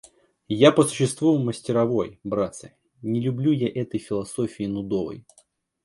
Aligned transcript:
Я 0.47 0.71
по 0.71 0.83
существу 0.83 1.37
мастеровой, 1.37 2.19
братцы, 2.23 2.73
не 3.03 3.21
люблю 3.21 3.51
я 3.51 3.69
этой 3.69 3.99
философии 3.99 4.63
нудовой. 4.63 5.27